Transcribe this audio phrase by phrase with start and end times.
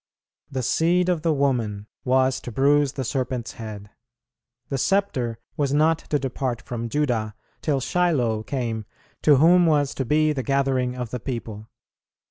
[0.49, 3.91] The Seed of the woman was to bruise the serpent's head;
[4.67, 8.85] the sceptre was not to depart from Judah till Shiloh came,
[9.21, 11.67] to whom was to be the gathering of the people.